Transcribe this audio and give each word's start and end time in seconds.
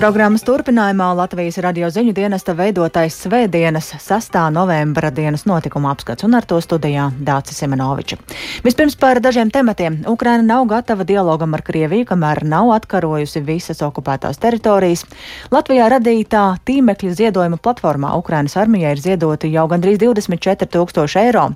Programmas 0.00 0.40
turpinājumā 0.48 1.10
Latvijas 1.12 1.58
radio 1.60 1.90
ziņu 1.92 2.14
dienesta 2.16 2.54
veidotais 2.56 3.18
Svētdienas 3.20 3.90
6. 4.00 4.38
novembra 4.48 5.10
dienas 5.12 5.44
notikuma 5.44 5.90
apskats 5.92 6.24
un 6.24 6.38
ar 6.38 6.46
to 6.48 6.56
studijā 6.64 7.10
Dācis 7.20 7.60
Simenoviča. 7.60 8.16
Vispirms 8.64 8.96
par 8.96 9.20
dažiem 9.20 9.52
tematiem. 9.52 10.00
Ukraina 10.08 10.54
nav 10.54 10.64
gatava 10.72 11.04
dialogam 11.04 11.52
ar 11.52 11.60
Krieviju, 11.68 12.08
kamēr 12.14 12.40
nav 12.48 12.72
atkarojusi 12.78 13.44
visas 13.44 13.84
okupētās 13.84 14.40
teritorijas. 14.40 15.04
Latvijā 15.52 15.92
radītā 15.92 16.46
tīmekļa 16.64 17.16
ziedojuma 17.20 17.60
platformā 17.60 18.16
Ukrainas 18.16 18.56
armijai 18.56 18.96
ir 18.96 19.04
ziedoti 19.04 19.52
jau 19.52 19.68
gandrīz 19.68 20.00
24 20.00 20.78
tūkstoši 20.78 21.26
eiro. 21.28 21.50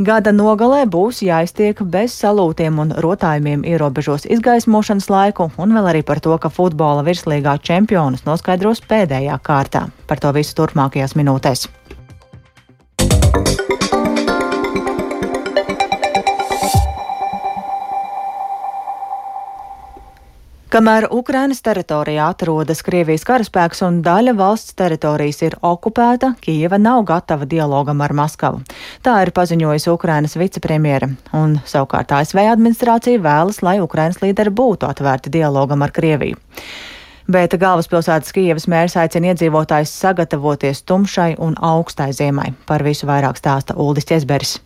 Gada 0.00 0.32
nogalē 0.32 0.86
būs 0.88 1.18
jāiztiek 1.20 1.76
bez 1.92 2.14
salūtiem 2.22 2.78
un 2.80 2.92
rotājumiem 3.04 3.66
ierobežos 3.68 4.22
izgaismošanas 4.32 5.10
laiku, 5.12 5.50
un 5.60 5.74
vēl 5.76 5.90
arī 5.90 6.00
par 6.08 6.22
to, 6.24 6.32
ka 6.40 6.48
futbola 6.48 7.04
virslīgā 7.04 7.58
čempionus 7.70 8.26
noskaidros 8.26 8.82
pēdējā 8.90 9.38
kārtā. 9.46 9.86
Par 10.10 10.22
to 10.22 10.34
visu 10.34 10.56
turpmākajās 10.58 11.14
minūtēs. 11.18 11.68
Kamēr 20.70 21.08
Ukrainas 21.10 21.58
teritorijā 21.66 22.28
atrodas 22.30 22.78
Krievijas 22.86 23.24
karaspēks 23.26 23.80
un 23.82 23.96
daļa 24.06 24.36
valsts 24.38 24.76
teritorijas 24.78 25.40
ir 25.42 25.56
okupēta, 25.66 26.36
Kijeva 26.44 26.78
nav 26.78 27.02
gatava 27.08 27.48
dialogam 27.50 27.98
ar 28.06 28.14
Maskavu. 28.14 28.60
Tā 29.02 29.16
ir 29.24 29.32
paziņojusi 29.34 29.90
Ukrainas 29.90 30.38
vicepremjera, 30.38 31.10
un 31.34 31.58
savukārt 31.66 32.14
ASV 32.20 32.44
administrācija 32.52 33.18
vēlas, 33.18 33.58
lai 33.66 33.80
Ukrainas 33.82 34.22
līderi 34.22 34.54
būtu 34.62 34.86
atvērti 34.86 35.34
dialogam 35.40 35.82
ar 35.82 35.90
Krieviju. 35.90 36.38
Bet 37.30 37.54
galvaspilsētas 37.62 38.32
Kijavas 38.34 38.66
mērs 38.70 38.96
aicina 38.98 39.30
iedzīvotājus 39.30 39.92
sagatavoties 40.02 40.82
tumšai 40.88 41.36
un 41.38 41.54
augstai 41.62 42.10
ziemai. 42.16 42.48
Par 42.66 42.82
visu 42.82 43.06
vairāk 43.06 43.38
stāsta 43.38 43.76
Uldis 43.78 44.08
Česberis. 44.08 44.56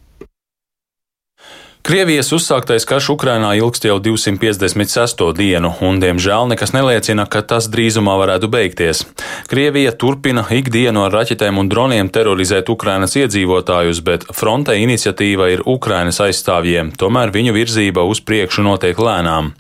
Krievijas 1.85 2.31
uzsāktais 2.33 2.87
karš 2.89 3.11
Ukrainā 3.13 3.51
ilgst 3.59 3.85
jau 3.85 3.99
256. 4.01 5.19
dienu, 5.37 5.69
un, 5.85 5.99
diemžēl, 6.01 6.47
nekas 6.49 6.73
neliecina, 6.73 7.27
ka 7.29 7.43
tas 7.45 7.69
drīzumā 7.69 8.15
varētu 8.23 8.49
beigties. 8.49 9.03
Krievija 9.51 9.93
turpina 9.93 10.47
ikdienu 10.49 11.03
ar 11.05 11.13
raķetēm 11.13 11.61
un 11.61 11.69
droniem 11.69 12.09
terorizēt 12.09 12.73
Ukrainas 12.73 13.19
iedzīvotājus, 13.21 14.01
bet 14.01 14.25
fronte 14.33 14.79
iniciatīva 14.81 15.51
ir 15.53 15.67
Ukrainas 15.69 16.23
aizstāvjiem, 16.25 16.95
tomēr 16.97 17.35
viņu 17.37 17.53
virzība 17.53 18.09
uz 18.09 18.25
priekšu 18.25 18.65
notiek 18.65 18.97
lēnām. 18.97 19.53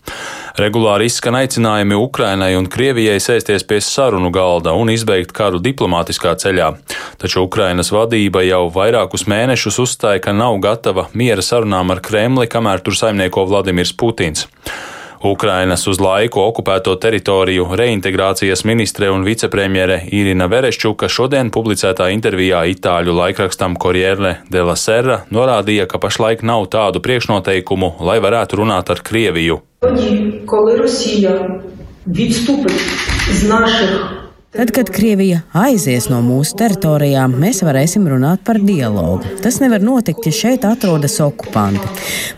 Regulāri 0.54 1.08
izskan 1.10 1.34
aicinājumi 1.34 1.96
Ukrainai 1.98 2.52
un 2.54 2.68
Krievijai 2.70 3.16
sēsties 3.18 3.64
pie 3.66 3.80
sarunu 3.82 4.28
galda 4.30 4.70
un 4.78 4.92
izbeigt 4.92 5.32
karu 5.34 5.58
diplomātiskā 5.58 6.36
ceļā, 6.38 6.68
taču 7.18 7.42
Ukrainas 7.42 7.90
vadība 7.90 8.44
jau 8.46 8.68
vairākus 8.76 9.26
mēnešus 9.26 9.80
uzstāja, 9.82 10.22
ka 10.22 10.30
nav 10.30 10.60
gatava 10.62 11.08
miera 11.10 11.42
sarunām 11.42 11.90
ar 11.90 11.98
Kremli, 12.06 12.46
kamēr 12.46 12.86
tur 12.86 12.94
saimnieko 12.94 13.48
Vladimirs 13.50 13.96
Putins. 13.98 14.46
Ukrainas 15.28 15.86
uz 15.88 16.00
laiku 16.00 16.40
okupēto 16.42 16.94
teritoriju 17.00 17.66
reintegrācijas 17.80 18.64
ministre 18.68 19.10
un 19.10 19.24
vicepremjere 19.24 20.00
Irina 20.12 20.46
Vereščuka 20.52 21.08
šodien 21.08 21.50
publicētā 21.54 22.10
intervijā 22.12 22.64
itāļu 22.74 23.14
laikrakstam 23.16 23.78
Corriere 23.80 24.36
della 24.52 24.76
Serra 24.76 25.22
norādīja, 25.32 25.86
ka 25.88 26.00
pašlaik 26.02 26.44
nav 26.44 26.68
tādu 26.74 27.00
priekšnoteikumu, 27.04 27.94
lai 28.04 28.18
varētu 28.24 28.60
runāt 28.60 28.92
ar 28.92 29.00
Krieviju. 29.04 29.60
Kad, 29.84 30.00
Tad, 34.56 34.70
kad 34.70 34.90
Krievija 34.90 35.40
aizies 35.58 36.04
no 36.06 36.20
mūsu 36.22 36.54
teritorijām, 36.54 37.32
mēs 37.42 37.58
varēsim 37.66 38.04
runāt 38.06 38.44
par 38.46 38.60
dialogu. 38.62 39.26
Tas 39.42 39.56
nevar 39.58 39.82
notikt, 39.82 40.28
ja 40.28 40.32
šeit 40.36 40.66
atrodas 40.68 41.16
okupanti. 41.24 41.88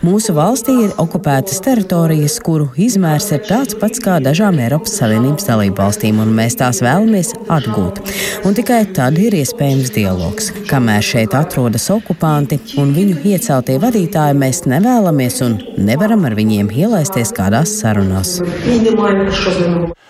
Mūsu 0.01 0.33
valstī 0.33 0.73
ir 0.87 0.95
okupētas 0.97 1.61
teritorijas, 1.61 2.39
kuru 2.41 2.71
izmērs 2.73 3.29
ir 3.37 3.43
tāds 3.45 3.77
pats 3.77 4.01
kā 4.01 4.15
dažām 4.25 4.57
Eiropas 4.65 4.97
Savienības 4.97 5.45
dalību 5.45 5.77
valstīm, 5.77 6.17
un 6.23 6.33
mēs 6.39 6.57
tās 6.57 6.81
vēlamies 6.81 7.35
atgūt. 7.53 8.01
Un 8.49 8.57
tikai 8.57 8.81
tad 8.97 9.21
ir 9.21 9.37
iespējams 9.37 9.93
dialogs. 9.93 10.49
Kamēr 10.71 11.05
šeit 11.05 11.37
atrodas 11.37 11.85
okupanti 11.93 12.57
un 12.81 12.97
viņu 12.97 13.21
ieceltie 13.29 13.77
vadītāji, 13.85 14.41
mēs 14.41 14.65
nevēlamies 14.65 15.37
un 15.45 15.61
nevaram 15.77 16.25
ar 16.25 16.39
viņiem 16.41 16.73
ielaisties 16.81 17.35
kādās 17.37 17.77
sarunās. 17.83 18.39
Izņemājumi, 18.65 19.29
kas 19.29 19.45
šodien 19.45 19.81
ir. 19.83 20.06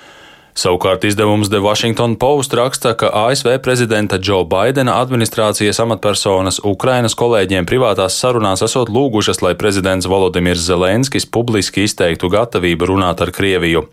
Savukārt 0.57 1.03
izdevums 1.05 1.51
The 1.53 1.59
Washington 1.61 2.15
Post 2.17 2.53
raksta, 2.57 2.95
ka 2.97 3.11
ASV 3.13 3.59
prezidenta 3.61 4.17
Džo 4.17 4.39
Baidena 4.49 4.95
administrācijas 5.03 5.77
amatpersonas 5.83 6.57
Ukrainas 6.65 7.13
kolēģiem 7.13 7.67
privātās 7.69 8.15
sarunās 8.17 8.63
esot 8.65 8.89
lūgušas, 8.89 9.43
lai 9.45 9.53
prezidents 9.53 10.09
Volodimirs 10.09 10.63
Zelenskis 10.65 11.29
publiski 11.29 11.85
izteiktu 11.85 12.31
gatavību 12.33 12.89
runāt 12.89 13.21
ar 13.21 13.29
Krieviju. 13.35 13.83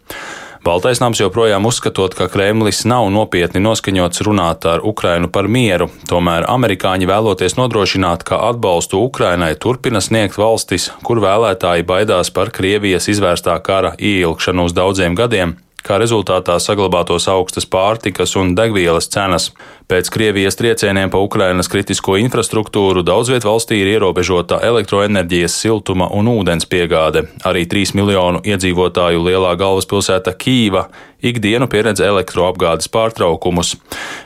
Baltais 0.64 1.02
nams 1.04 1.20
joprojām 1.20 1.68
uzskatot, 1.68 2.16
ka 2.16 2.30
Kremlis 2.32 2.86
nav 2.88 3.10
nopietni 3.12 3.60
noskaņots 3.60 4.24
runāt 4.24 4.64
ar 4.64 4.80
Ukrainu 4.88 5.28
par 5.28 5.44
mieru, 5.44 5.90
tomēr 6.08 6.48
amerikāņi 6.48 7.10
vēloties 7.10 7.58
nodrošināt, 7.58 8.24
ka 8.24 8.40
atbalstu 8.48 9.02
Ukrainai 9.04 9.52
turpina 9.60 10.00
sniegt 10.00 10.40
valstis, 10.40 10.88
kur 11.04 11.20
vēlētāji 11.20 11.84
baidās 11.84 12.32
par 12.32 12.48
Krievijas 12.56 13.12
izvērstā 13.12 13.58
kara 13.60 13.92
ieilgšanu 14.00 14.64
uz 14.64 14.72
daudziem 14.72 15.20
gadiem, 15.20 15.58
kā 15.84 15.98
rezultātā 16.00 16.56
saglabātos 16.62 17.28
augstas 17.28 17.68
pārtikas 17.68 18.34
un 18.40 18.54
degvielas 18.56 19.10
cenas. 19.12 19.50
Pēc 19.84 20.08
Krievijas 20.08 20.56
triecieniem 20.56 21.10
pa 21.12 21.20
Ukrainas 21.20 21.68
kritisko 21.68 22.16
infrastruktūru 22.22 23.02
daudz 23.04 23.28
viet 23.28 23.44
valstī 23.44 23.82
ir 23.82 23.90
ierobežota 23.92 24.62
elektroenerģijas, 24.64 25.58
siltuma 25.60 26.08
un 26.16 26.30
ūdens 26.32 26.64
piegāde. 26.70 27.26
Arī 27.44 27.66
3 27.68 27.92
miljonu 27.98 28.40
iedzīvotāju 28.48 29.26
lielā 29.26 29.52
galvaspilsēta 29.60 30.32
Kīva 30.40 30.86
ikdienu 31.24 31.68
pieredz 31.68 32.00
elektroapgādes 32.04 32.88
pārtraukumus. 32.92 33.74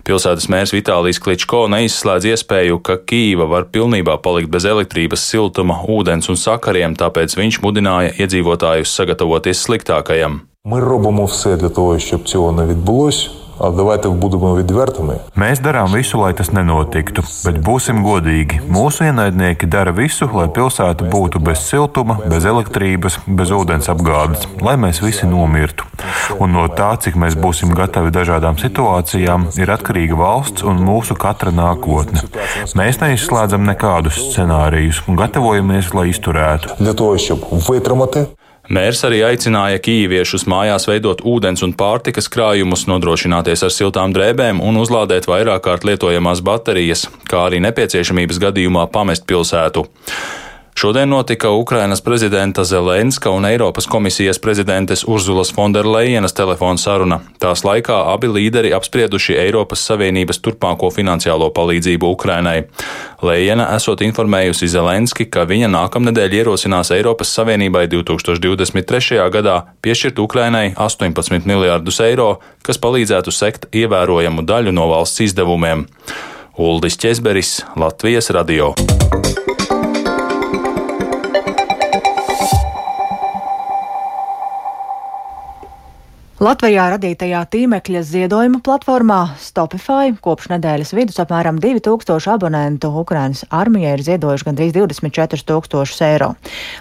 Pilsētas 0.07 0.47
mērs 0.53 0.75
Vitālijs 0.75 1.19
Kličko 1.23 1.65
neizslēdz 1.75 2.31
iespēju, 2.35 2.79
ka 2.83 3.01
Kīva 3.03 3.49
var 3.51 3.67
pilnībā 3.75 4.19
palikt 4.23 4.53
bez 4.55 4.67
elektrības, 4.69 5.27
siltuma, 5.27 5.81
ūdens 5.91 6.31
un 6.31 6.39
sakariem, 6.39 6.95
tāpēc 6.99 7.35
viņš 7.39 7.63
mudināja 7.67 8.15
iedzīvotājus 8.19 8.95
sagatavoties 9.01 9.67
sliktākajam. 9.67 10.45
Ми 10.68 10.80
робимо 10.80 11.26
все 11.26 11.56
для 11.56 11.70
того, 11.70 12.00
щоб 12.00 12.24
цього 12.24 12.52
не 12.52 12.66
відбулося. 12.66 13.30
А 13.60 13.70
давайте 13.70 14.10
будемо 14.10 14.56
відвертими. 14.56 15.16
Mēs 15.36 15.62
darām 15.62 15.94
visu, 15.94 16.18
lai 16.18 16.34
tas 16.34 16.50
nenotiktu, 16.52 17.22
bet 17.46 17.60
būsim 17.62 18.02
godīgi. 18.04 18.62
Mūsu 18.68 19.06
ienaidnieki 19.06 19.70
dara 19.70 19.94
visu, 19.94 20.26
lai 20.34 20.48
pilsēta 20.50 21.06
būtu 21.14 21.40
bez 21.40 21.62
siltuma, 21.70 22.18
bez 22.26 22.46
elektrības, 22.50 23.20
bez 23.28 23.54
ūdens 23.54 23.90
apgādes, 23.94 24.48
lai 24.62 24.74
mēs 24.76 25.04
visi 25.06 25.30
nomirtu. 25.30 25.86
Un 26.42 26.56
no 26.58 26.66
tā, 26.68 26.90
cik 26.98 27.16
mēs 27.16 27.38
būsim 27.38 27.76
gatavi 27.78 28.12
dažādām 28.12 28.58
situācijām, 28.58 29.52
ir 29.62 29.74
atkarīga 29.78 30.18
valsts 30.18 30.66
un 30.66 30.82
mūsu 30.82 31.16
katra 31.16 31.54
nākotne. 31.54 32.26
Mēs 32.80 33.02
neizslēdzam 33.06 33.70
nekādus 33.70 34.18
scenārijus 34.32 35.06
un 35.08 35.20
gatavojamies, 35.20 35.94
lai 35.94 36.10
izturētu. 36.10 36.80
Для 36.80 36.94
того, 36.94 37.18
щоб 37.18 37.46
витримати 37.52 38.26
Mērs 38.69 38.99
arī 39.09 39.23
aicināja 39.25 39.79
kīviešus 39.81 40.43
mājās 40.45 40.85
veidot 40.91 41.23
ūdens 41.25 41.63
un 41.65 41.71
pārtikas 41.73 42.27
krājumus, 42.29 42.83
nodrošināties 42.91 43.65
ar 43.65 43.73
siltām 43.73 44.13
drēbēm 44.13 44.61
un 44.61 44.77
uzlādēt 44.77 45.25
vairāk 45.31 45.63
kārt 45.65 45.87
lietojamās 45.89 46.43
baterijas, 46.45 47.07
kā 47.31 47.47
arī 47.49 47.63
nepieciešamības 47.65 48.43
gadījumā 48.45 48.85
pamest 48.93 49.25
pilsētu. 49.25 49.87
Šodien 50.79 51.09
notika 51.09 51.51
Ukrainas 51.51 52.01
prezidenta 52.01 52.65
Zelenska 52.65 53.31
un 53.31 53.45
Eiropas 53.45 53.87
komisijas 53.87 54.39
prezidentes 54.39 55.05
Urzulas 55.07 55.55
Fonderlejenas 55.55 56.33
telefona 56.33 56.79
saruna. 56.79 57.19
Tās 57.39 57.65
laikā 57.67 57.97
abi 58.13 58.29
līderi 58.31 58.71
apsprieduši 58.77 59.35
Eiropas 59.43 59.83
Savienības 59.89 60.39
turpmāko 60.39 60.93
finansiālo 60.95 61.49
palīdzību 61.57 62.13
Ukrainai. 62.15 62.63
Lejena 63.23 63.67
esot 63.75 64.05
informējusi 64.07 64.69
Zelenski, 64.71 65.27
ka 65.27 65.49
viņa 65.51 65.67
nākamnedēļ 65.75 66.37
ierosinās 66.43 66.95
Eiropas 66.95 67.35
Savienībai 67.35 67.89
2023. 67.91 69.19
gadā 69.35 69.57
piešķirt 69.83 70.23
Ukrainai 70.23 70.77
18 70.77 71.43
miljārdus 71.51 71.99
eiro, 72.07 72.37
kas 72.63 72.79
palīdzētu 72.79 73.35
sekt 73.35 73.67
ievērojamu 73.75 74.47
daļu 74.47 74.79
no 74.79 74.87
valsts 74.95 75.27
izdevumiem. 75.27 75.89
Uldis 76.55 76.95
Česberis, 77.03 77.65
Latvijas 77.75 78.31
radio. 78.31 78.77
Latvijā 86.39 86.85
radītajā 86.93 87.39
tīmekļa 87.51 88.01
ziedojuma 88.07 88.61
platformā 88.63 89.17
Stopify 89.43 90.13
kopš 90.23 90.53
nedēļas 90.53 90.93
vidus 90.95 91.17
apmēram 91.19 91.57
2000 91.59 92.31
abonentu 92.31 92.93
Ukrainas 93.01 93.41
armijai 93.51 93.97
ir 93.97 94.05
ziedojuši 94.07 94.47
gandrīz 94.47 94.71
24 94.77 95.43
tūkstošus 95.49 96.05
eiro. 96.07 96.29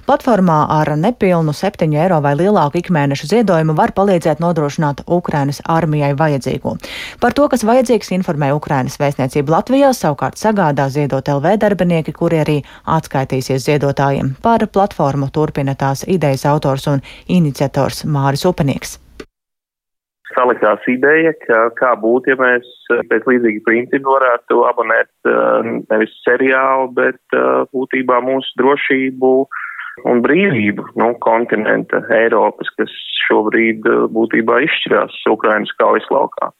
Platformā 0.05 0.57
ar 0.75 0.91
nepilnu 1.01 1.55
7 1.57 1.95
eiro 1.97 2.19
vai 2.21 2.35
lielāku 2.37 2.83
ikmēneša 2.83 3.31
ziedojumu 3.31 3.73
var 3.79 3.95
palīdzēt 3.97 4.43
nodrošināt 4.45 5.01
Ukrainas 5.17 5.63
armijai 5.65 6.11
vajadzīgo. 6.21 6.75
Par 7.17 7.33
to, 7.33 7.49
kas 7.49 7.65
vajadzīgs, 7.65 8.13
informē 8.13 8.51
Ukrainas 8.53 8.99
vēstniecība 9.01 9.55
Latvijā, 9.55 9.89
savukārt 9.89 10.37
sagādā 10.37 10.85
ziedot 10.93 11.33
LV 11.33 11.57
darbinieki, 11.65 12.13
kuri 12.13 12.43
arī 12.45 12.59
atskaitīsies 12.85 13.65
ziedotājiem. 13.65 14.35
Par 14.37 14.69
platformu 14.69 15.33
turpina 15.33 15.73
tās 15.73 16.05
idejas 16.05 16.45
autors 16.45 16.85
un 16.93 17.01
iniciators 17.25 18.05
Māris 18.05 18.45
Upenieks 18.45 18.99
salikās 20.37 20.83
ideja, 20.91 21.33
ka 21.45 21.67
kā 21.79 21.93
būtu, 22.01 22.31
ja 22.33 22.37
mēs 22.39 22.67
eh, 22.93 23.03
pēc 23.09 23.27
līdzīga 23.31 23.63
principa 23.65 24.13
varētu 24.17 24.61
abonēt 24.69 25.09
eh, 25.29 25.71
nevis 25.89 26.13
seriālu, 26.25 26.91
bet 26.97 27.19
eh, 27.35 27.63
būtībā 27.73 28.21
mūsu 28.25 28.61
drošību 28.61 29.31
un 30.07 30.21
brīvību 30.21 30.91
no 31.01 31.13
nu, 31.13 31.17
kontinenta 31.25 32.03
Eiropas, 32.13 32.69
kas 32.77 32.93
šobrīd 33.25 33.87
būtībā 34.13 34.61
izšķirās 34.67 35.23
Ukrainas 35.33 35.73
kaujas 35.81 36.05
laukā. 36.13 36.51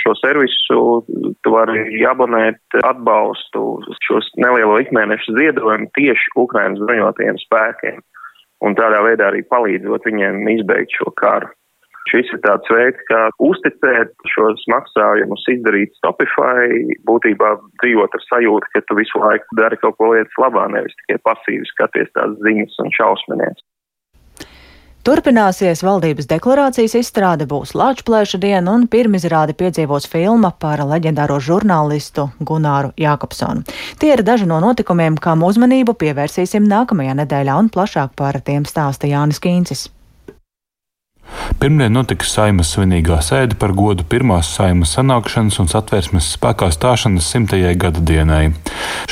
Šo 0.00 0.14
servisu 0.16 0.78
tu 1.44 1.52
vari 1.52 2.00
abonēt 2.08 2.78
atbalstu 2.80 3.66
šos 4.06 4.30
nelielo 4.40 4.78
ikmēneša 4.80 5.36
ziedojumu 5.36 5.90
tieši 5.98 6.32
Ukrainas 6.40 6.80
bruņotajiem 6.80 7.40
spēkiem 7.44 8.00
un 8.64 8.78
tādā 8.78 9.02
veidā 9.04 9.28
arī 9.28 9.42
palīdzot 9.52 10.08
viņiem 10.08 10.46
izbeigt 10.56 10.96
šo 10.96 11.12
karu. 11.18 11.52
Šis 12.10 12.30
ir 12.34 12.40
tāds 12.42 12.68
veids, 12.72 13.02
kā 13.08 13.20
uzticēt 13.46 14.14
šos 14.34 14.64
maksājumus, 14.72 15.44
izdarīt 15.54 15.94
Stopify, 16.00 16.96
būtībā 17.08 17.54
dzīvot 17.82 18.16
ar 18.18 18.24
sajūtu, 18.26 18.72
ka 18.74 18.82
tu 18.88 18.98
visu 18.98 19.22
laiku 19.22 19.60
dari 19.60 19.78
kaut 19.82 19.98
ko 20.00 20.10
lietas 20.14 20.40
labā, 20.42 20.66
nevis 20.74 20.96
tikai 21.02 21.20
pasīvi 21.28 21.68
skaties 21.70 22.10
tās 22.16 22.34
ziņas 22.42 22.80
un 22.82 22.96
šausminies. 22.98 23.62
Turpināsies 25.02 25.80
valdības 25.82 26.28
deklarācijas 26.30 26.92
izstrāde, 27.00 27.48
būs 27.50 27.72
Lāčplēša 27.74 28.38
diena 28.38 28.76
un 28.76 28.84
pirmizrādi 28.90 29.56
piedzīvos 29.58 30.06
filma 30.06 30.52
par 30.62 30.78
leģendāro 30.86 31.40
žurnālistu 31.42 32.28
Gunāru 32.38 32.92
Jākopsonu. 33.02 33.66
Tie 33.98 34.12
ir 34.14 34.22
daži 34.22 34.46
no 34.46 34.60
notikumiem, 34.62 35.16
kam 35.18 35.42
uzmanību 35.42 35.96
pievērsīsim 35.98 36.70
nākamajā 36.70 37.18
nedēļā 37.18 37.58
un 37.64 37.72
plašāk 37.74 38.14
par 38.14 38.38
tiem 38.46 38.62
stāsta 38.62 39.10
Jānis 39.10 39.42
Kīncis. 39.42 39.88
Pirmdien 41.62 41.92
notika 41.94 42.26
saimas 42.26 42.72
svinīgā 42.74 43.20
sēde 43.22 43.56
par 43.60 43.70
godu 43.76 44.04
pirmās 44.08 44.48
saimas 44.56 44.92
sanākšanas 44.96 45.60
un 45.62 45.68
satversmes 45.70 46.32
spēkā 46.36 46.72
stāšanas 46.74 47.28
simtajai 47.32 47.74
gada 47.78 48.02
dienai. 48.02 48.42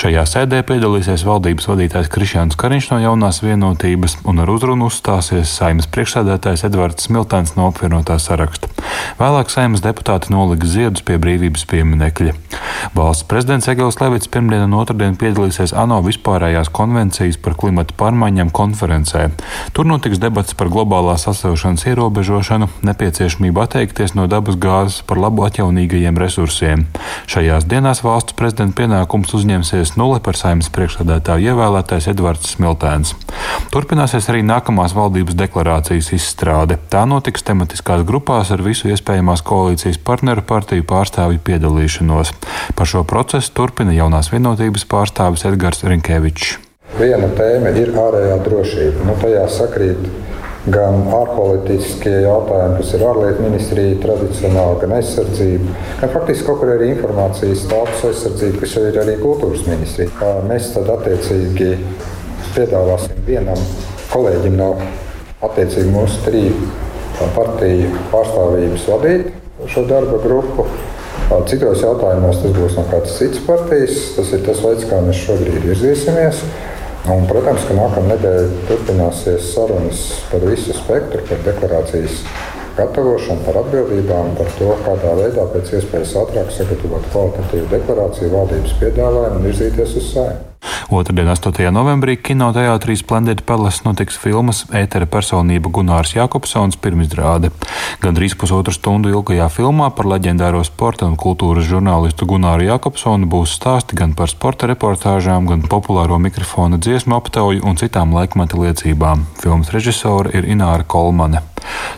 Šajā 0.00 0.24
sēdē 0.26 0.60
piedalīsies 0.66 1.22
valdības 1.28 1.68
vadītājs 1.70 2.10
Krišjāns 2.10 2.58
Kariņš 2.60 2.88
no 2.90 2.98
jaunās 3.04 3.40
vienotības 3.44 4.16
un 4.28 4.42
ar 4.42 4.50
uzrunu 4.50 4.88
uzstāsies 4.90 5.52
saimas 5.60 5.88
priekšsēdētājs 5.94 6.66
Edvards 6.68 7.06
Smiltēns 7.06 7.54
no 7.58 7.68
apvienotā 7.70 8.18
saraksta. 8.22 8.70
Vēlāk 9.20 9.52
saimas 9.52 9.84
deputāti 9.84 10.34
nolika 10.34 10.66
ziedus 10.66 11.06
pie 11.06 11.20
brīvības 11.22 11.66
pieminekļa. 11.70 12.34
Valsts 12.96 13.26
prezidents 13.30 13.68
Egils 13.70 14.00
Levits 14.00 14.30
pirmdien 14.32 14.64
un 14.66 14.78
otrdien 14.80 15.14
piedalīsies 15.20 15.74
ANO 15.76 16.00
vispārējās 16.06 16.72
konvencijas 16.74 17.38
par 17.42 17.54
klimatu 17.60 17.94
pārmaiņām 18.00 18.50
konferencē. 18.56 19.28
Tur 19.76 19.86
notiks 19.86 20.22
debats 20.22 20.56
par 20.58 20.72
globālās 20.72 21.28
sasilšanas 21.28 21.86
ierobežojumu 21.86 22.09
ierobežošanu, 22.10 22.66
nepieciešamību 22.82 23.62
atteikties 23.62 24.14
no 24.18 24.26
dabas 24.26 24.58
gāzes 24.58 25.02
par 25.06 25.18
labu 25.18 25.44
atjaunīgajiem 25.46 26.18
resursiem. 26.18 26.86
Šajās 27.30 27.64
dienās 27.70 28.02
valsts 28.02 28.34
prezidenta 28.34 28.82
pienākums 28.82 29.30
uzņemsies 29.34 29.94
nulle 29.96 30.18
par 30.20 30.34
saimnes 30.34 30.70
priekšsādātāju 30.74 31.52
ievēlētais 31.54 32.10
Edvards 32.10 32.56
Smiltēns. 32.56 33.14
Turpināsies 33.70 34.26
arī 34.30 34.42
nākamās 34.42 34.94
valdības 34.96 35.38
deklarācijas 35.38 36.10
izstrāde. 36.16 36.78
Tā 36.90 37.06
notiks 37.06 37.46
tematiskās 37.46 38.02
grupās 38.02 38.50
ar 38.50 38.64
visu 38.66 38.90
iespējamās 38.90 39.44
koalīcijas 39.46 40.00
partneru 40.02 40.42
partiju 40.42 40.86
pārstāvju 40.90 41.38
piedalīšanos. 41.46 42.34
Par 42.74 42.90
šo 42.90 43.04
procesu 43.06 43.54
turpina 43.54 43.94
jaunās 43.94 44.32
vienotības 44.34 44.88
pārstāvis 44.90 45.46
Edgars 45.46 45.86
Rinkevičs. 45.86 46.58
Viena 46.98 47.30
tēma 47.38 47.70
ir 47.78 47.94
ārējā 47.94 48.40
drošība. 48.42 49.06
Nu, 49.06 49.14
tajā 49.22 49.46
sakrīt 49.54 50.02
gan 50.68 51.06
ārpolitiskie 51.16 52.18
jautājumi, 52.26 52.80
kas 52.82 52.90
ir 52.96 53.04
ārlietu 53.08 53.44
ministrija, 53.46 53.96
tradicionāli, 54.02 54.80
gan 54.82 54.92
aizsardzība, 54.98 55.76
gan 56.02 56.12
faktiski 56.12 56.46
kaut 56.48 56.60
kur 56.60 56.74
arī 56.74 56.90
informācijas 56.92 57.64
telpas 57.70 58.04
aizsardzība, 58.10 58.60
kas 58.60 58.76
ir 58.82 59.00
arī 59.00 59.16
kultūras 59.22 59.64
ministrija. 59.70 60.34
Mēs 60.50 60.72
tad 60.74 60.92
attiecīgi 60.98 61.70
piedāvāsim 62.52 63.24
vienam 63.24 63.64
kolēģim 64.12 64.60
no 64.60 64.74
attiecīgi 65.48 65.94
mūsu 65.94 66.20
trīs 66.26 66.78
partiju 67.36 67.90
pārstāvības 68.12 68.88
vadīt 68.90 69.68
šo 69.70 69.84
darba 69.88 70.20
grupu. 70.22 70.66
Citos 71.46 71.82
jautājumos 71.84 72.40
tas 72.42 72.54
būs 72.56 72.76
no 72.78 72.84
kādas 72.90 73.16
citas 73.20 73.42
partijas. 73.46 73.98
Tas 74.16 74.32
ir 74.34 74.42
tas 74.46 74.62
veids, 74.64 74.86
kā 74.90 74.98
mēs 75.04 75.20
šobrīd 75.24 75.66
virzīsimies. 75.68 76.42
Un, 77.10 77.24
protams, 77.26 77.64
ka 77.66 77.74
nākamā 77.74 78.12
nedēļa 78.12 78.66
turpināsies 78.68 79.48
sarunas 79.50 80.02
par 80.30 80.44
visu 80.46 80.76
spektru, 80.76 81.24
par 81.26 81.40
deklarācijas 81.42 82.20
gatavošanu, 82.76 83.42
par 83.48 83.58
atbildībām, 83.64 84.30
par 84.38 84.52
to, 84.60 84.68
kādā 84.84 85.16
veidā 85.18 85.48
pēc 85.50 85.72
iespējas 85.80 86.14
ātrāk 86.22 86.54
sagatavot 86.54 87.10
kvalitatīvu 87.10 87.66
deklarāciju, 87.74 88.30
valdības 88.36 88.78
piedāvājumu 88.84 89.40
un 89.40 89.48
virzīties 89.48 89.98
uz 89.98 90.08
sēmu. 90.12 90.59
Otradien, 90.90 91.28
8. 91.30 91.70
novembrī, 91.70 92.16
kinoteātrī 92.18 92.96
Splendid 92.98 93.44
Palace 93.46 93.84
notiks 93.86 94.16
filmas 94.18 94.64
ētera 94.74 95.06
personība 95.06 95.70
Gunārs 95.70 96.16
Jakobsons 96.16 96.80
pirmizrāde. 96.82 97.52
Gan 98.02 98.18
drīz 98.18 98.34
pusotru 98.34 98.74
stundu 98.74 99.12
ilgajā 99.12 99.46
filmā 99.54 99.92
par 99.94 100.10
leģendāro 100.10 100.64
sporta 100.66 101.06
un 101.06 101.14
kultūras 101.14 101.68
žurnālistu 101.70 102.26
Gunāru 102.32 102.66
Jakobsonu 102.72 103.30
būs 103.30 103.54
stāsti 103.60 104.00
gan 104.02 104.16
par 104.18 104.34
sporta 104.34 104.66
reportāžām, 104.66 105.46
gan 105.46 105.62
populāro 105.62 106.18
mikrofona 106.18 106.82
dziesmu 106.82 107.20
aptauju 107.20 107.62
un 107.62 107.78
citām 107.78 108.10
laikmeta 108.18 108.58
liecībām. 108.58 109.28
Filmas 109.38 109.70
režisore 109.70 110.34
ir 110.34 110.50
Ināra 110.50 110.82
Kolmane. 110.82 111.49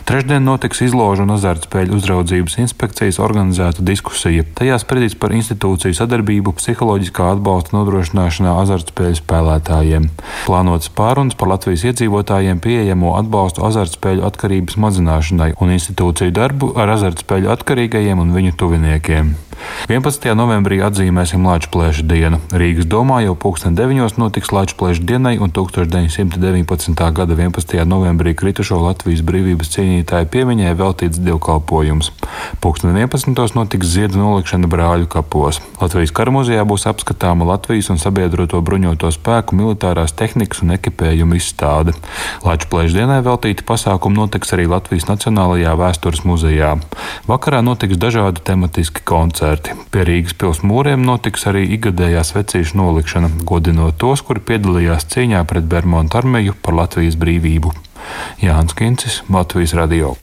Trešdien 0.07 0.43
notiks 0.43 0.81
izložu 0.83 1.23
un 1.23 1.33
azartspēļu 1.35 1.95
uzraudzības 1.99 2.57
inspekcijas 2.63 3.19
organizēta 3.23 3.85
diskusija. 3.85 4.43
Tajā 4.57 4.79
spriedīs 4.81 5.15
par 5.19 5.35
institūciju 5.37 5.95
sadarbību 5.97 6.55
psiholoģiskā 6.59 7.29
atbalsta 7.35 7.77
nodrošināšanā 7.77 8.57
azartspēļu 8.63 9.21
spēlētājiem. 9.21 10.09
Plānotas 10.47 10.91
pārunas 10.97 11.39
par 11.39 11.53
Latvijas 11.53 11.87
iedzīvotājiem 11.91 12.59
pieejamo 12.63 13.15
atbalstu 13.21 13.63
azartspēļu 13.69 14.27
atkarības 14.27 14.79
mazināšanai 14.83 15.53
un 15.63 15.77
institūciju 15.77 16.35
darbu 16.35 16.73
ar 16.79 16.95
azartspēļu 16.97 17.51
atkarīgajiem 17.57 18.23
un 18.23 18.35
viņu 18.35 18.55
tuviniekiem. 18.59 19.35
11. 19.87 20.31
novembrī 20.35 20.77
atzīmēsim 20.83 21.43
Latvijas 21.43 21.99
dienu. 22.07 22.39
Rīgas 22.55 22.87
domā 22.89 23.19
jau 23.25 23.35
2009. 23.35 24.17
notiks 24.17 24.51
Latvijas 24.55 25.01
dienai 25.03 25.35
un 25.43 25.51
1919. 25.51 27.03
gada 27.13 27.35
11. 27.35 27.83
novembrī 27.85 28.33
kritušo 28.33 28.79
Latvijas 28.79 29.23
brīvības 29.27 29.73
cīnītāju 29.75 30.29
piemiņai 30.33 30.73
veltīts 30.79 31.19
dievkalpojums. 31.23 32.11
2011. 32.63 33.55
notiks 33.57 33.91
ziedu 33.91 34.21
nolikšana 34.21 34.69
brāļu 34.71 35.09
kapos. 35.11 35.59
Latvijas 35.81 36.15
karamuzejā 36.15 36.63
būs 36.63 36.87
apskatāma 36.89 37.47
Latvijas 37.51 37.91
un 37.93 37.99
sabiedroto 38.01 38.61
bruņoto 38.63 39.11
spēku 39.13 39.59
militārās 39.59 40.15
tehnikas 40.15 40.63
un 40.63 40.77
ekipējuma 40.77 41.37
izstāde. 41.37 41.95
Latvijas 42.47 42.95
dienai 42.95 43.19
veltīti 43.25 43.67
pasākumi 43.67 44.21
notiks 44.21 44.55
arī 44.55 44.69
Latvijas 44.71 45.09
Nacionālajā 45.11 45.75
vēstures 45.77 46.23
muzejā. 46.25 46.77
Vakarā 47.27 47.61
notiks 47.65 47.99
dažādi 47.99 48.41
tematiski 48.47 49.03
koncerti 49.05 49.52
koncerti. 49.53 49.75
Pie 49.91 50.03
Rīgas 50.03 50.33
pils 50.37 50.61
mūriem 50.63 51.03
notiks 51.05 51.45
arī 51.47 51.65
ikgadējā 51.75 52.23
svecīšu 52.23 52.77
nolikšana, 52.77 53.29
godinot 53.45 53.97
tos, 53.97 54.21
kuri 54.21 54.39
piedalījās 54.41 55.05
cīņā 55.05 55.45
pret 55.45 55.63
Bermudu 55.63 56.17
armiju 56.17 56.53
par 56.61 56.73
Latvijas 56.73 57.15
brīvību. 57.15 57.73
Jānis 58.41 58.73
Kincis, 58.73 59.23
Latvijas 59.29 59.73
radio. 59.73 60.15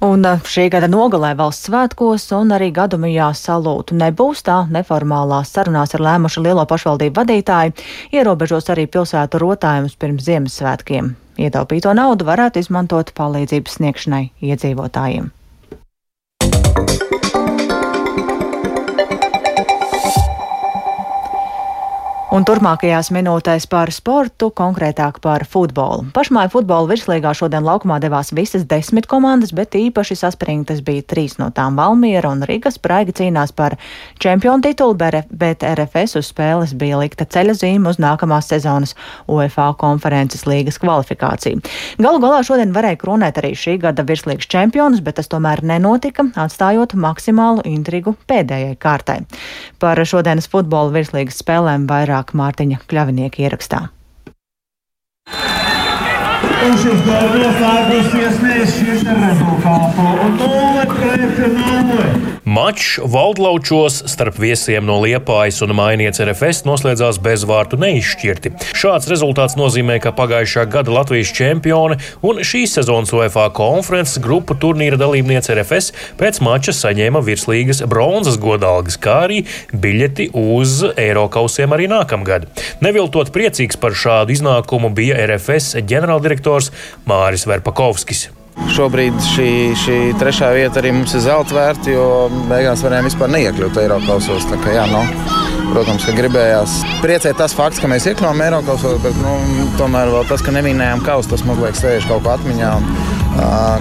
Un 0.00 0.22
šī 0.24 0.70
gada 0.70 0.88
nogalē 0.88 1.34
valsts 1.36 1.68
svētkos 1.68 2.30
un 2.32 2.54
arī 2.54 2.70
gadumijā 2.72 3.32
salūtu 3.34 3.98
nebūs 3.98 4.44
tā 4.46 4.62
neformālās 4.70 5.50
sarunās 5.52 5.92
ar 5.94 6.04
lēmuši 6.06 6.44
lielo 6.46 6.64
pašvaldību 6.64 7.18
vadītāji, 7.18 7.74
ierobežos 8.14 8.70
arī 8.72 8.86
pilsētu 8.86 9.42
rotājumus 9.42 9.98
pirms 9.98 10.24
Ziemassvētkiem. 10.24 11.10
Ietaupīto 11.38 11.92
naudu 11.94 12.24
varētu 12.30 12.62
izmantot 12.62 13.12
palīdzības 13.18 13.76
sniegšanai 13.78 14.24
iedzīvotājiem. 14.40 15.28
Un 22.28 22.44
turpmākajās 22.44 23.08
minūtēs 23.08 23.64
par 23.72 23.88
sportu, 23.88 24.50
konkrētāk 24.52 25.16
par 25.24 25.46
futbolu. 25.48 26.10
Pašmāju 26.12 26.50
futbola 26.52 26.84
virslīgā 26.90 27.30
šodien 27.32 27.64
laukumā 27.64 27.96
devās 28.04 28.34
visas 28.36 28.66
desmit 28.68 29.06
komandas, 29.08 29.54
bet 29.56 29.72
īpaši 29.72 30.18
saspringtas 30.20 30.82
bija 30.84 31.06
trīs 31.08 31.38
no 31.40 31.48
tām- 31.56 31.78
Valmiera 31.80 32.28
un 32.28 32.42
Rīgas 32.44 32.76
praigi 32.84 33.14
cīnās 33.16 33.54
par 33.56 33.78
čempionu 34.20 34.60
titulu, 34.60 35.24
bet 35.30 35.64
RFS 35.64 36.16
uz 36.20 36.28
spēles 36.28 36.74
bija 36.76 36.98
likta 37.00 37.24
ceļa 37.24 37.54
zīme 37.62 37.88
uz 37.88 37.96
nākamās 37.96 38.52
sezonas 38.52 38.94
UEFA 39.26 39.74
konferences 39.78 40.44
līgas 40.44 40.76
kvalifikāciju. 40.78 41.64
Galu 41.96 42.20
galā 42.20 42.44
šodien 42.44 42.74
varēja 42.74 42.98
kronēt 42.98 43.40
arī 43.40 43.54
šī 43.56 43.80
gada 43.80 44.04
virslīgas 44.04 44.46
čempionus, 44.46 45.00
bet 45.00 45.14
tas 45.14 45.28
tomēr 45.28 45.62
nenotika, 45.62 46.28
atstājot 46.36 46.92
maksimālu 46.92 47.64
intrigu 47.64 48.16
pēdējai 48.28 48.76
kārtai. 48.76 49.24
Par 49.78 49.96
šodienas 49.96 50.46
futbola 50.46 50.92
virslīgas 50.92 51.40
spēlēm 51.40 51.88
vairāk 51.88 52.17
vairāk 52.18 52.34
Mārtiņa 52.34 52.78
Kļavinieka 52.88 53.42
ierakstā. 53.44 53.88
Darbs 56.58 56.82
noslēgusies 57.38 58.40
nešķirta 58.42 59.14
rezultātu. 59.20 60.06
Un 60.24 60.34
0 60.40 60.86
pret 60.90 61.54
0. 61.54 62.08
Mačs 62.48 62.96
Valdlaučos 63.04 64.00
starp 64.08 64.38
viesiem 64.40 64.86
no 64.88 64.96
Liepājas 65.02 65.60
un 65.62 65.74
Mainieca 65.76 66.24
RFS 66.24 66.64
noslēdzās 66.66 67.20
bez 67.22 67.44
vārtu 67.46 67.78
neizšķirti. 67.78 68.54
Šāds 68.78 69.06
rezultāts 69.12 69.54
nozīmē, 69.60 69.98
ka 70.02 70.14
pagājušā 70.16 70.64
gada 70.72 70.94
Latvijas 70.96 71.30
čempione 71.36 71.98
un 72.24 72.40
šīs 72.42 72.78
sezonas 72.78 73.12
UEFA 73.14 73.50
konferences 73.54 74.18
grupu 74.24 74.56
turnīra 74.58 74.98
dalībniece 74.98 75.54
RFS 75.54 75.92
pēc 76.18 76.40
mača 76.42 76.74
saņēma 76.74 77.22
virslīgas 77.26 77.84
bronzas 77.86 78.40
godalgas, 78.40 78.96
kā 78.98 79.20
arī 79.28 79.42
biļeti 79.70 80.30
uz 80.32 80.80
Eirokausiem 80.96 81.76
arī 81.76 81.90
nākamgad. 81.92 82.48
Neviltot 82.82 83.30
priecīgs 83.34 83.78
par 83.78 83.94
šādu 83.94 84.34
iznākumu 84.38 84.90
bija 84.96 85.20
RFS 85.28 85.84
ģenerāldirektors 85.84 86.47
Māris 87.08 87.46
Verpakovskis. 87.48 88.28
Šobrīd 88.74 89.14
šī, 89.22 89.50
šī 89.78 89.98
trešā 90.18 90.48
vieta 90.56 90.80
arī 90.80 90.90
mums 90.96 91.14
ir 91.14 91.22
zelta 91.24 91.54
vērta, 91.54 91.92
jo 91.92 92.06
beigās 92.50 92.82
varējām 92.84 93.06
vispār 93.06 93.30
neiekļūt 93.32 93.78
Eiropasos. 93.84 94.48
Jā, 94.74 94.84
nu, 94.90 95.04
protams, 95.70 96.08
ka 96.08 96.16
gribējās 96.16 96.80
priecēt 97.04 97.38
tas 97.38 97.54
fakts, 97.56 97.80
ka 97.80 97.90
mēs 97.90 98.08
iekļuvām 98.10 98.42
Eiropasos, 98.48 98.98
bet 99.04 99.16
nu, 99.22 99.36
tomēr 99.78 100.10
tas, 100.28 100.42
ka 100.44 100.54
nevinējām 100.58 101.06
kausu, 101.06 101.30
tas 101.32 101.46
mums 101.46 101.62
liekas 101.62 101.84
sēž 101.84 102.10
kaut 102.10 102.26
kā 102.26 102.34
atmiņā. 102.34 102.74
Un, 102.82 103.17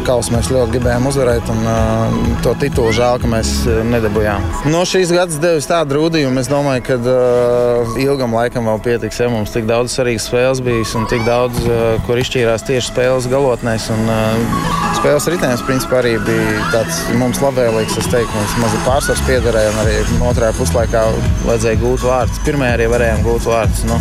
Kausu 0.08 0.34
mēs 0.36 0.50
ļoti 0.54 0.76
gribējām 0.76 1.08
uzvarēt, 1.10 1.50
un 1.52 2.38
to 2.46 2.54
titulu 2.62 2.92
žēl, 2.96 3.18
ka 3.22 3.30
mēs 3.32 3.54
nedabūjām. 3.90 4.44
No 4.72 4.84
šīs 4.88 5.12
gads 5.16 5.40
devis 5.42 5.68
tādu 5.70 5.98
rūdījumu. 5.98 6.40
Es 6.42 6.50
domāju, 6.52 6.84
ka 6.88 6.98
uh, 7.02 7.98
ilgam 8.02 8.36
laikam 8.38 8.70
vēl 8.70 8.84
pietiks. 8.86 9.20
Ja 9.22 9.32
mums 9.34 9.54
tik 9.56 9.68
daudz 9.70 9.96
svarīgas 9.98 10.28
spēles 10.30 10.62
bijis 10.64 10.94
un 11.00 11.08
tik 11.10 11.26
daudz, 11.28 11.60
uh, 11.66 11.98
kur 12.08 12.22
izšķīrās 12.22 12.68
tieši 12.70 12.92
spēles 12.92 13.30
galotnēs. 13.32 13.90
Un, 13.96 14.06
uh, 14.14 14.97
spēles 14.98 15.28
ritējums 15.30 15.64
principā 15.68 16.00
arī 16.00 16.16
bija 16.26 16.68
tāds 16.74 17.00
mums 17.20 17.40
labvēlīgs. 17.44 17.98
Es 18.02 18.10
teiktu, 18.10 18.34
mums 18.34 18.56
mazliet 18.62 18.86
pārsvars 18.88 19.24
piederēja, 19.28 19.74
un 19.74 19.82
arī 19.84 19.98
otrajā 20.32 20.56
puslaikā 20.58 21.04
vajadzēja 21.46 21.82
gūt 21.84 22.06
vārdus. 22.08 22.42
Pirmajā 22.48 22.78
arī 22.78 22.88
varējām 22.94 23.26
gūt 23.26 23.46
vārdus. 23.46 23.84
Nu, 23.90 24.00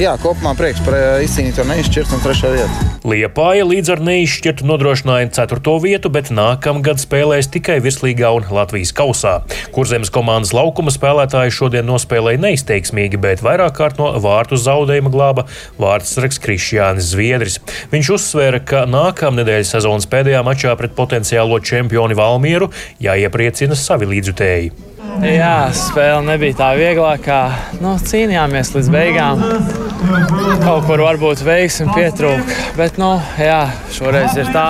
jā, 0.00 0.14
kopumā 0.22 0.54
prieks 0.58 0.80
par 0.86 0.96
izcīnīto 1.24 1.66
neizšķirtu 1.68 2.16
un 2.16 2.24
trešo 2.24 2.52
vietu. 2.54 2.88
Liepāja 3.08 3.66
līdz 3.68 3.92
ar 3.94 4.02
neizšķirtu 4.04 4.66
nodrošināja 4.68 5.28
4. 5.36 5.74
vietu, 5.84 6.10
bet 6.12 6.32
nākamgad 6.34 7.00
spēlēs 7.02 7.50
tikai 7.54 7.78
virslīgā 7.84 8.32
un 8.36 8.48
Latvijas 8.52 8.94
kausā. 8.96 9.36
Kurzemes 9.74 10.10
komandas 10.12 10.54
laukuma 10.56 10.92
spēlētāji 10.94 11.54
šodien 11.54 11.86
nospēlēja 11.88 12.42
neizteiksmīgi, 12.42 13.20
bet 13.22 13.44
vairāk 13.44 13.76
kārt 13.78 14.00
no 14.00 14.10
vārtu 14.22 14.58
zaudējuma 14.60 15.12
glāba 15.14 15.46
vārdsargs 15.80 16.40
Krišjānis 16.42 17.12
Zviedris. 17.12 17.60
Viņš 17.92 18.12
uzsvēra, 18.18 18.60
ka 18.64 18.84
nākamnedēļ 18.90 19.64
sezonas 19.70 20.08
pēdējā 20.10 20.37
mačā 20.46 20.74
pret 20.78 20.94
potenciālo 20.98 21.60
čempioni 21.60 22.18
Valmieru 22.18 22.70
jāiepriecina 23.02 23.78
savi 23.78 24.10
līdzutēji. 24.14 24.88
Jā, 25.18 25.70
spēle 25.74 26.20
nebija 26.22 26.54
tā 26.60 26.68
vieglākā. 26.78 27.38
Nu, 27.82 27.96
cīnījāmies 27.98 28.70
līdz 28.76 28.90
beigām. 28.92 29.40
Kaut 30.62 30.84
kur 30.86 31.02
varbūt 31.02 31.42
veiksmi 31.42 31.88
pietrūka. 31.96 32.56
Bet 32.78 33.00
nu, 33.02 33.08
jā, 33.40 33.64
šoreiz 33.96 34.36
ir 34.38 34.52
tā, 34.54 34.66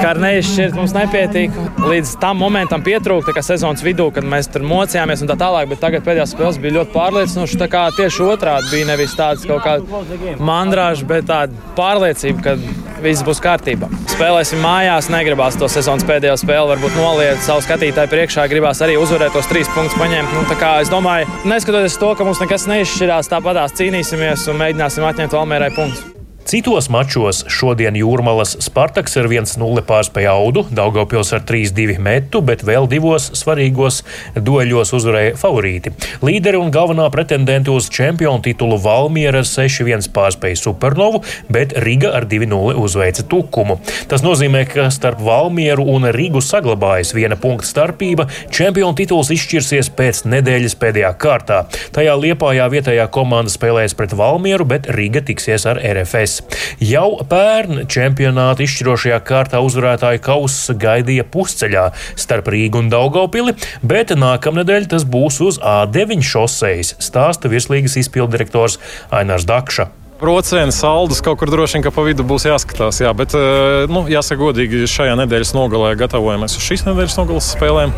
ka 0.00 0.14
ar 0.14 0.20
neizšķirt 0.22 0.78
mums 0.78 0.96
nepietiek. 0.96 1.60
Līdz 1.84 2.14
tam 2.22 2.40
momentam 2.40 2.84
pietrūka, 2.86 3.34
kā 3.36 3.44
sezonas 3.44 3.84
vidū, 3.84 4.08
kad 4.14 4.24
mēs 4.24 4.48
tur 4.52 4.64
mocījāmies 4.68 5.24
un 5.24 5.32
tā 5.34 5.36
tālāk. 5.42 5.68
Bet 5.74 5.84
tagad 5.84 6.06
pēdējās 6.06 6.32
spēles 6.32 6.60
bija 6.62 6.78
ļoti 6.78 6.94
pārliecinošas. 6.96 7.60
Tā 7.60 7.68
kā 7.72 7.84
tieši 7.98 8.24
otrādi 8.24 8.72
bija 8.72 8.92
nevis 8.94 9.16
tāds 9.18 9.44
kaut 9.48 9.66
kāds 9.66 10.40
mandrāžs, 10.40 11.04
bet 11.08 11.28
tāda 11.28 11.68
pārliecība, 11.76 12.46
ka 12.46 12.56
viss 13.04 13.24
būs 13.26 13.40
kārtībā. 13.44 13.88
Spēlēsim 14.14 14.62
mājās, 14.64 15.10
negribās 15.12 15.58
to 15.60 15.70
sezonas 15.72 16.06
pēdējo 16.08 16.36
spēli 16.40 16.74
varbūt 16.74 16.98
noliet 16.98 17.40
savu 17.46 17.64
skatītāju 17.66 18.12
priekšā. 18.12 18.48
Gribās 18.50 18.82
arī 18.84 18.98
uzvarēt 19.00 19.34
tos 19.36 19.48
trīs 19.50 19.70
punktus 19.74 19.98
paņemt. 20.00 20.34
Nu, 20.34 20.44
es 20.82 20.92
domāju, 20.92 21.30
neskatoties 21.48 21.98
to, 22.00 22.12
ka 22.18 22.28
mums 22.28 22.42
nekas 22.44 22.68
neizšķirās, 22.70 23.32
tāpatās 23.32 23.76
cīnīsimies 23.78 24.48
un 24.52 24.62
mēģināsim 24.62 25.10
atņemt 25.10 25.38
Valmērai 25.38 25.74
punktus. 25.74 26.17
Citos 26.48 26.86
mačos 26.88 27.42
šodien 27.52 27.92
Jūrmalas 28.00 28.54
Spartaks 28.64 29.18
ar 29.20 29.26
1-0 29.28 29.82
pārspēja 29.84 30.30
Audu, 30.32 30.62
Daugopils 30.72 31.34
ar 31.36 31.42
3-2 31.44 31.98
metu, 32.00 32.40
bet 32.40 32.62
vēl 32.64 32.86
divos 32.88 33.26
svarīgos 33.36 33.98
dueļos 34.32 34.94
uzvarēja 34.96 35.34
favorīti. 35.36 35.92
Līderi 36.24 36.56
un 36.56 36.72
galvenā 36.72 37.10
pretendente 37.12 37.68
uz 37.68 37.90
čempionu 37.92 38.40
titulu 38.46 38.78
Valmiera 38.80 39.42
ar 39.42 39.48
6-1 39.50 40.08
pārspēja 40.16 40.56
Supernovu, 40.62 41.20
bet 41.52 41.74
Riga 41.84 42.14
ar 42.16 42.24
2-0 42.32 42.80
uzveica 42.80 43.26
Tukumu. 43.28 43.76
Tas 44.08 44.24
nozīmē, 44.24 44.64
ka 44.72 44.88
starp 44.88 45.20
Valmieru 45.28 45.84
un 45.84 46.08
Rigu 46.16 46.40
saglabājas 46.40 47.12
viena 47.12 47.36
punkta 47.36 47.68
starpība. 47.68 48.24
Čempionu 48.48 48.96
tituls 48.96 49.34
izšķirsies 49.36 49.92
pēc 50.00 50.24
nedēļas 50.24 50.78
pēdējā 50.80 51.12
kārtā. 51.20 51.60
Tajā 51.92 52.16
Liepājā 52.24 52.72
vietējā 52.72 53.10
komanda 53.12 53.52
spēlēs 53.52 53.98
pret 54.00 54.16
Valmieru, 54.16 54.64
bet 54.72 54.88
Riga 54.96 55.20
tiksies 55.28 55.68
ar 55.68 55.84
RFS. 55.84 56.37
Jau 56.84 57.08
pērn 57.28 57.84
čempionāta 57.90 58.64
izšķirošajā 58.64 59.18
kārtā 59.26 59.62
uzvarētāju 59.66 60.22
kausa 60.24 60.76
gaidīja 60.78 61.26
pusceļā 61.32 61.88
starp 62.14 62.52
Rīgu 62.54 62.84
un 62.84 62.90
Daugopili, 62.92 63.56
bet 63.82 64.14
nākamnedēļ 64.14 64.90
tas 64.94 65.06
būs 65.08 65.40
uz 65.44 65.58
A9 65.58 66.22
šoseis, 66.24 66.94
stāsta 67.02 67.50
virslīgas 67.50 67.98
izpildirektors 68.04 68.78
Ainārs 69.10 69.48
Dakša. 69.48 69.90
Brocēna 70.18 70.74
saldus 70.74 71.20
kaut 71.22 71.38
kur 71.38 71.50
droši 71.52 71.78
vien 71.78 71.92
pa 71.94 72.02
vidu 72.02 72.24
būs 72.26 72.48
jāskatās. 72.48 72.98
Jā, 72.98 73.12
bet, 73.14 73.36
eh, 73.38 73.86
nu, 73.86 74.02
jāsaka, 74.10 74.40
godīgi, 74.40 74.82
šajā 74.90 75.14
nedēļas 75.20 75.54
nogalē 75.54 75.92
gatavojamies 76.00 76.56
uz 76.58 76.64
šīs 76.66 76.82
nedēļas 76.88 77.18
nogalas 77.20 77.52
spēlēm. 77.54 77.94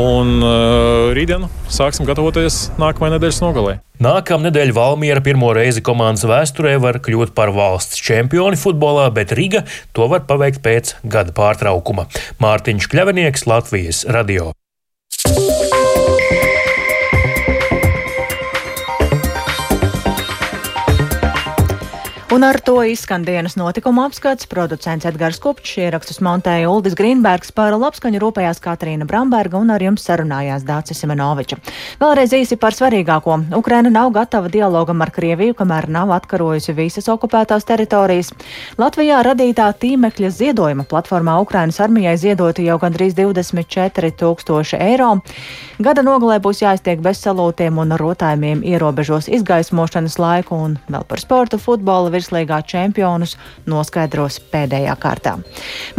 Un 0.00 0.42
uh, 0.42 1.10
rītdien 1.14 1.46
sāksim 1.70 2.06
gatavoties 2.08 2.70
nākamajai 2.80 3.16
nedēļas 3.16 3.40
nogalē. 3.44 3.76
Nākamā 4.02 4.48
nedēļa 4.48 4.74
Valmiera 4.74 5.22
pirmo 5.22 5.50
reizi 5.54 5.82
komandas 5.84 6.26
vēsturē 6.26 6.76
var 6.82 6.98
kļūt 7.04 7.34
par 7.36 7.52
valsts 7.54 8.00
čempioni 8.02 8.58
futbolā, 8.58 9.10
bet 9.14 9.34
Riga 9.36 9.62
to 9.94 10.08
var 10.10 10.24
paveikt 10.26 10.64
pēc 10.64 10.96
gada 11.04 11.36
pārtraukuma. 11.36 12.08
Mārtiņš 12.42 12.90
Kļavinieks, 12.90 13.46
Latvijas 13.50 14.06
radio. 14.10 14.50
Un 22.30 22.44
ar 22.46 22.60
to 22.62 22.76
izskan 22.86 23.24
dienas 23.26 23.56
notikuma 23.58 24.04
apskats. 24.06 24.46
Producents 24.46 25.02
Edgars 25.08 25.40
Kupčs 25.42 25.80
ierakstus 25.82 26.20
montēja 26.22 26.68
Uldis 26.70 26.94
Grīnbergs, 26.94 27.50
par 27.50 27.74
labskaņu 27.74 28.20
rūpējās 28.22 28.60
Katrīna 28.62 29.02
Bramberga 29.02 29.58
un 29.58 29.72
ar 29.74 29.82
jums 29.82 30.04
sarunājās 30.06 30.62
Dācis 30.62 31.02
Simenoviča. 31.02 31.58
Vēlreiz 31.98 32.30
īsi 32.38 32.54
par 32.54 32.76
svarīgāko. 32.76 33.34
Ukraina 33.58 33.90
nav 33.90 34.12
gatava 34.14 34.46
dialogam 34.46 35.02
ar 35.02 35.10
Krieviju, 35.10 35.56
kamēr 35.58 35.88
nav 35.90 36.12
atkarojusi 36.20 36.76
visas 36.78 37.10
okupētās 37.10 37.66
teritorijas. 37.66 38.30
Latvijā 38.78 39.18
radītā 39.26 39.66
tīmekļa 39.82 40.30
ziedojuma 40.30 40.86
platformā 40.86 41.34
Ukrainas 41.42 41.82
armijai 41.82 42.14
ziedoti 42.14 42.68
jau 42.68 42.78
gandrīz 42.78 43.18
24 43.18 44.12
tūkstoši 44.22 44.78
eiro. 44.78 45.16
Gada 45.82 46.06
nogalē 46.06 46.38
būs 46.38 46.62
jāiztiek 46.62 47.02
bez 47.02 47.26
salūtiem 47.26 47.82
un 47.82 47.98
rotājumiem 47.98 48.62
ierobežos 48.70 49.26
izgaismošanas 49.34 50.20
laiku 50.22 50.62
un 50.68 50.78
vēl 50.86 51.10
par 51.10 51.26
sportu 51.26 51.58
futbolu 51.58 52.19
virslīgā 52.20 52.60
čempionus 52.68 53.36
noskaidros 53.68 54.38
pēdējā 54.52 54.94
kārtā. 55.00 55.36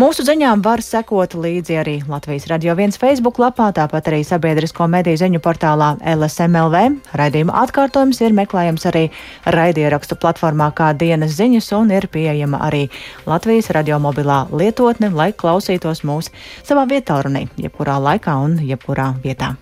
Mūsu 0.01 0.25
ziņām 0.27 0.63
var 0.65 0.83
sekot 0.85 1.35
līdzi 1.35 1.77
arī 1.81 1.95
Latvijas 2.07 2.47
Radio 2.51 2.75
1 2.77 2.97
Facebook 3.01 3.41
lapā, 3.41 3.71
tāpat 3.75 4.11
arī 4.11 4.21
sabiedrisko 4.27 4.87
mediju 4.91 5.19
ziņu 5.23 5.41
portālā 5.43 5.95
LSMLV. 6.15 6.83
Raidījuma 7.17 7.57
atkārtojums 7.65 8.21
ir 8.25 8.37
meklējams 8.37 8.87
arī 8.91 9.07
raidierakstu 9.45 10.17
platformā 10.21 10.71
kā 10.77 10.91
dienas 10.97 11.35
ziņas 11.39 11.71
un 11.79 11.95
ir 11.97 12.07
pieejama 12.11 12.61
arī 12.67 12.85
Latvijas 13.25 13.71
radio 13.75 13.99
mobilā 14.01 14.45
lietotne, 14.51 15.11
lai 15.15 15.31
klausītos 15.33 16.05
mūs 16.07 16.31
savā 16.67 16.87
vietā 16.89 17.21
runī, 17.25 17.47
jebkurā 17.57 17.99
laikā 18.01 18.37
un 18.45 18.57
jebkurā 18.65 19.11
vietā. 19.25 19.55